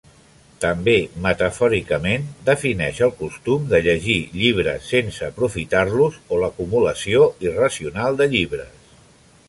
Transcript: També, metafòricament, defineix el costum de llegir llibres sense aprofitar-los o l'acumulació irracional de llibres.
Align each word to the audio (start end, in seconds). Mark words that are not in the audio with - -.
També, 0.61 0.93
metafòricament, 1.25 2.23
defineix 2.47 3.01
el 3.07 3.13
costum 3.19 3.67
de 3.73 3.81
llegir 3.89 4.15
llibres 4.39 4.89
sense 4.95 5.27
aprofitar-los 5.29 6.19
o 6.37 6.41
l'acumulació 6.45 7.29
irracional 7.51 8.19
de 8.25 8.33
llibres. 8.35 8.91